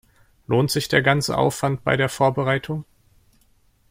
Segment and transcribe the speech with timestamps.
[0.47, 2.85] Lohnt sich der ganze Aufwand bei der Vorbereitung?